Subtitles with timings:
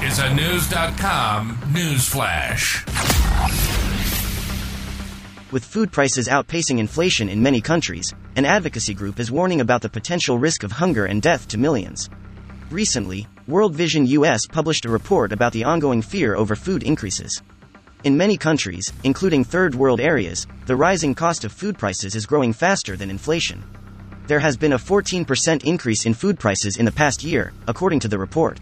[0.00, 2.84] Is a Knewz.com news flash.
[5.50, 9.88] With food prices outpacing inflation in many countries, an advocacy group is warning about the
[9.88, 12.08] potential risk of hunger and death to millions.
[12.70, 17.42] Recently, World Vision US published a report about the ongoing fear over food increases.
[18.04, 22.52] In many countries, including third world areas, the rising cost of food prices is growing
[22.52, 23.64] faster than inflation.
[24.28, 28.08] There has been a 14% increase in food prices in the past year, according to
[28.08, 28.60] the report.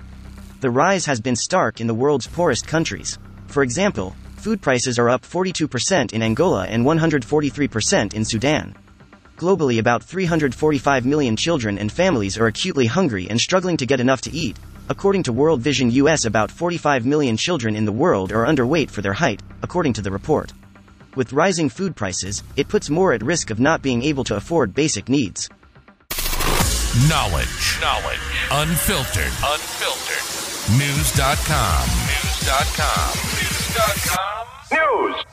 [0.59, 3.19] The rise has been stark in the world's poorest countries.
[3.47, 8.75] For example, food prices are up 42% in Angola and 143% in Sudan.
[9.37, 14.23] Globally, about 345 million children and families are acutely hungry and struggling to get enough
[14.23, 14.57] to eat.
[14.89, 19.03] According to World Vision US, about 45 million children in the world are underweight for
[19.03, 20.55] their height, according to the report.
[21.17, 24.75] With rising food prices, it puts more at risk of not being able to afford
[24.75, 25.51] basic needs.
[27.05, 27.79] Knowledge.
[27.83, 28.19] Knowledge.
[28.51, 29.31] Unfiltered.
[29.45, 30.25] Unfiltered.
[30.73, 31.89] Knewz.com.
[32.09, 33.13] Knewz.com.
[33.37, 34.47] Knewz.com.
[34.73, 35.25] News.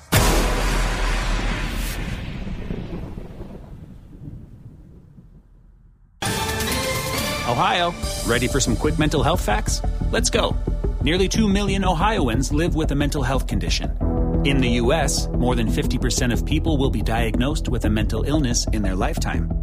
[7.48, 7.94] Ohio,
[8.28, 9.82] ready for some quick mental health facts?
[10.12, 10.58] Let's go.
[11.02, 13.90] Nearly 2 million Ohioans live with a mental health condition.
[14.44, 18.68] In the U.S., more than 50% of people will be diagnosed with a mental illness
[18.74, 19.63] in their lifetime.